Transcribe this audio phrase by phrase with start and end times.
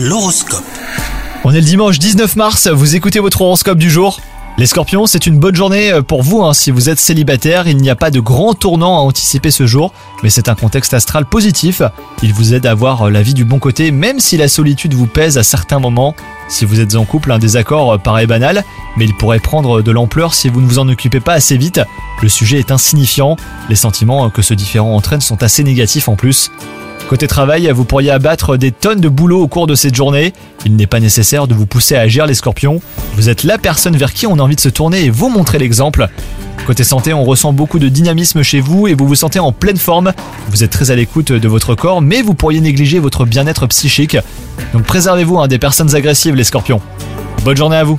[0.00, 0.62] L'horoscope.
[1.42, 4.20] On est le dimanche 19 mars, vous écoutez votre horoscope du jour.
[4.56, 6.54] Les scorpions, c'est une bonne journée euh, pour vous hein.
[6.54, 9.92] si vous êtes célibataire, il n'y a pas de grand tournant à anticiper ce jour,
[10.22, 11.82] mais c'est un contexte astral positif.
[12.22, 14.94] Il vous aide à voir euh, la vie du bon côté même si la solitude
[14.94, 16.14] vous pèse à certains moments.
[16.48, 18.62] Si vous êtes en couple, un désaccord euh, paraît banal,
[18.96, 21.80] mais il pourrait prendre de l'ampleur si vous ne vous en occupez pas assez vite.
[22.22, 23.34] Le sujet est insignifiant,
[23.68, 26.52] les sentiments que ce différent entraîne sont assez négatifs en plus.
[27.08, 30.34] Côté travail, vous pourriez abattre des tonnes de boulot au cours de cette journée.
[30.66, 32.82] Il n'est pas nécessaire de vous pousser à agir les scorpions.
[33.14, 35.58] Vous êtes la personne vers qui on a envie de se tourner et vous montrer
[35.58, 36.06] l'exemple.
[36.66, 39.78] Côté santé, on ressent beaucoup de dynamisme chez vous et vous vous sentez en pleine
[39.78, 40.12] forme.
[40.50, 44.18] Vous êtes très à l'écoute de votre corps, mais vous pourriez négliger votre bien-être psychique.
[44.74, 46.82] Donc préservez-vous hein, des personnes agressives les scorpions.
[47.42, 47.98] Bonne journée à vous